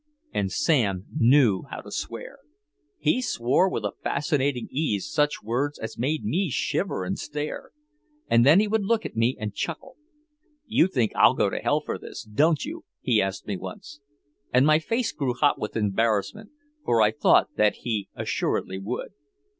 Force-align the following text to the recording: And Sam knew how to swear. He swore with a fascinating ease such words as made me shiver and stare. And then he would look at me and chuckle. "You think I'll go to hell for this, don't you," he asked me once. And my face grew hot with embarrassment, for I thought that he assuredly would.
And 0.33 0.51
Sam 0.51 1.05
knew 1.15 1.65
how 1.69 1.81
to 1.81 1.91
swear. 1.91 2.39
He 2.97 3.21
swore 3.21 3.69
with 3.69 3.83
a 3.85 3.91
fascinating 4.03 4.67
ease 4.71 5.07
such 5.07 5.43
words 5.43 5.77
as 5.77 5.95
made 5.95 6.23
me 6.25 6.49
shiver 6.49 7.03
and 7.03 7.19
stare. 7.19 7.69
And 8.27 8.43
then 8.43 8.59
he 8.59 8.67
would 8.67 8.83
look 8.83 9.05
at 9.05 9.15
me 9.15 9.37
and 9.39 9.53
chuckle. 9.53 9.97
"You 10.65 10.87
think 10.87 11.11
I'll 11.15 11.35
go 11.35 11.51
to 11.51 11.59
hell 11.59 11.81
for 11.81 11.99
this, 11.99 12.23
don't 12.23 12.65
you," 12.65 12.83
he 12.99 13.21
asked 13.21 13.45
me 13.45 13.57
once. 13.57 13.99
And 14.51 14.65
my 14.65 14.79
face 14.79 15.11
grew 15.11 15.35
hot 15.35 15.59
with 15.59 15.75
embarrassment, 15.77 16.49
for 16.83 16.99
I 16.99 17.11
thought 17.11 17.49
that 17.57 17.75
he 17.81 18.09
assuredly 18.15 18.79
would. 18.79 19.09